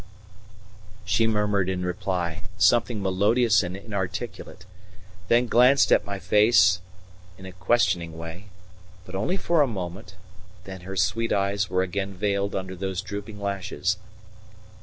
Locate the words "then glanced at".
5.27-6.05